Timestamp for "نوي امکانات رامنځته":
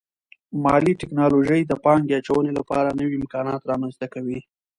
2.99-4.05